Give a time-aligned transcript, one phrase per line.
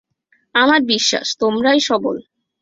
[0.55, 2.15] আমার বিশ্বাস তোমরাই সবল।